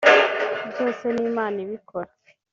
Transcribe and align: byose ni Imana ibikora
byose 0.71 1.05
ni 1.13 1.23
Imana 1.31 1.57
ibikora 1.65 2.09